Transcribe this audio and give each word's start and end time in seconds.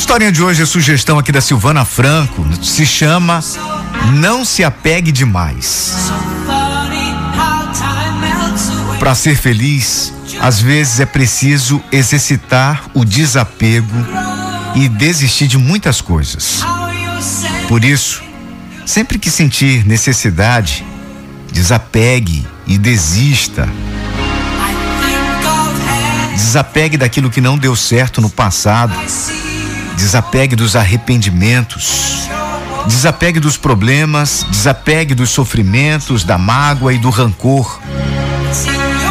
historinha 0.00 0.32
de 0.32 0.42
hoje 0.42 0.62
é 0.62 0.66
sugestão 0.66 1.18
aqui 1.18 1.30
da 1.30 1.42
Silvana 1.42 1.84
Franco, 1.84 2.42
se 2.64 2.86
chama 2.86 3.44
Não 4.14 4.46
se 4.46 4.64
apegue 4.64 5.12
demais. 5.12 5.94
Para 8.98 9.14
ser 9.14 9.36
feliz, 9.36 10.10
às 10.40 10.58
vezes 10.58 11.00
é 11.00 11.06
preciso 11.06 11.82
exercitar 11.92 12.82
o 12.94 13.04
desapego 13.04 13.94
e 14.74 14.88
desistir 14.88 15.46
de 15.46 15.58
muitas 15.58 16.00
coisas. 16.00 16.64
Por 17.68 17.84
isso, 17.84 18.22
sempre 18.86 19.18
que 19.18 19.30
sentir 19.30 19.86
necessidade, 19.86 20.82
desapegue 21.52 22.46
e 22.66 22.78
desista. 22.78 23.68
Desapegue 26.34 26.96
daquilo 26.96 27.28
que 27.28 27.42
não 27.42 27.58
deu 27.58 27.76
certo 27.76 28.22
no 28.22 28.30
passado. 28.30 28.94
Desapegue 30.00 30.56
dos 30.56 30.76
arrependimentos. 30.76 32.26
Desapegue 32.86 33.38
dos 33.38 33.58
problemas, 33.58 34.46
desapegue 34.48 35.14
dos 35.14 35.28
sofrimentos, 35.28 36.24
da 36.24 36.38
mágoa 36.38 36.94
e 36.94 36.98
do 36.98 37.10
rancor. 37.10 37.78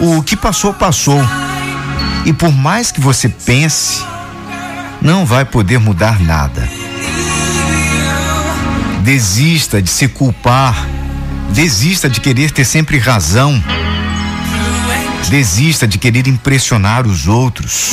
O 0.00 0.20
que 0.24 0.34
passou, 0.34 0.74
passou. 0.74 1.20
E 2.26 2.32
por 2.32 2.50
mais 2.50 2.90
que 2.90 3.00
você 3.00 3.28
pense, 3.28 4.04
não 5.00 5.24
vai 5.24 5.44
poder 5.44 5.78
mudar 5.78 6.20
nada. 6.20 6.68
Desista 9.02 9.80
de 9.80 9.88
se 9.88 10.08
culpar. 10.08 10.84
Desista 11.50 12.10
de 12.10 12.20
querer 12.20 12.50
ter 12.50 12.64
sempre 12.64 12.98
razão. 12.98 13.62
Desista 15.28 15.86
de 15.86 15.96
querer 15.96 16.26
impressionar 16.26 17.06
os 17.06 17.28
outros. 17.28 17.92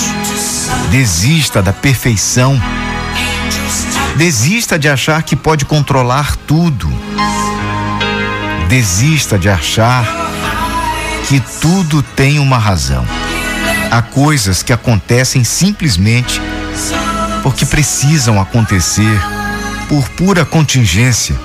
Desista 0.89 1.61
da 1.61 1.71
perfeição. 1.71 2.59
Desista 4.17 4.77
de 4.77 4.89
achar 4.89 5.23
que 5.23 5.35
pode 5.35 5.65
controlar 5.65 6.35
tudo. 6.47 6.89
Desista 8.67 9.37
de 9.37 9.49
achar 9.49 10.05
que 11.27 11.39
tudo 11.61 12.03
tem 12.03 12.39
uma 12.39 12.57
razão. 12.57 13.05
Há 13.91 14.01
coisas 14.01 14.61
que 14.61 14.73
acontecem 14.73 15.43
simplesmente 15.43 16.41
porque 17.41 17.65
precisam 17.65 18.39
acontecer 18.39 19.19
por 19.87 20.07
pura 20.09 20.45
contingência. 20.45 21.35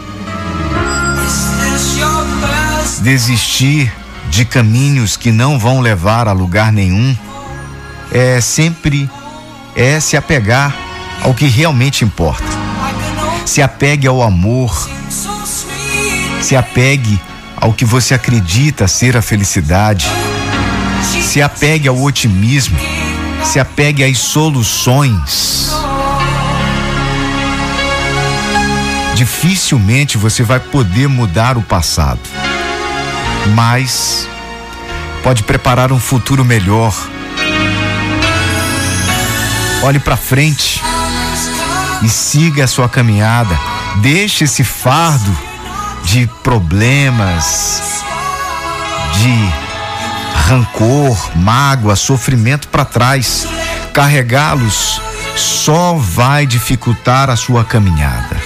Desistir 3.00 3.92
de 4.28 4.44
caminhos 4.44 5.16
que 5.16 5.30
não 5.30 5.58
vão 5.58 5.80
levar 5.80 6.26
a 6.26 6.32
lugar 6.32 6.72
nenhum 6.72 7.16
é 8.10 8.40
sempre 8.40 9.08
é 9.76 10.00
se 10.00 10.16
apegar 10.16 10.74
ao 11.22 11.34
que 11.34 11.46
realmente 11.46 12.04
importa. 12.04 12.44
Se 13.46 13.62
apegue 13.62 14.06
ao 14.06 14.22
amor. 14.22 14.88
Se 16.40 16.56
apegue 16.56 17.20
ao 17.56 17.72
que 17.72 17.84
você 17.84 18.14
acredita 18.14 18.88
ser 18.88 19.16
a 19.16 19.22
felicidade. 19.22 20.06
Se 21.22 21.40
apegue 21.40 21.88
ao 21.88 22.00
otimismo. 22.00 22.78
Se 23.44 23.60
apegue 23.60 24.02
às 24.04 24.18
soluções. 24.18 25.70
Dificilmente 29.14 30.18
você 30.18 30.42
vai 30.42 30.58
poder 30.58 31.08
mudar 31.08 31.56
o 31.56 31.62
passado, 31.62 32.18
mas 33.54 34.28
pode 35.22 35.44
preparar 35.44 35.92
um 35.92 36.00
futuro 36.00 36.44
melhor. 36.44 36.92
Olhe 39.84 40.00
para 40.00 40.16
frente 40.16 40.82
e 42.05 42.08
siga 42.08 42.64
a 42.64 42.69
sua 42.69 42.88
caminhada. 42.88 43.58
Deixe 44.02 44.45
esse 44.45 44.62
fardo 44.62 45.36
de 46.05 46.28
problemas, 46.42 48.05
de 49.14 49.64
rancor, 50.46 51.30
mágoa, 51.36 51.96
sofrimento 51.96 52.68
para 52.68 52.84
trás. 52.84 53.48
Carregá-los 53.95 55.01
só 55.34 55.95
vai 55.95 56.46
dificultar 56.46 57.30
a 57.30 57.36
sua 57.36 57.64
caminhada. 57.64 58.43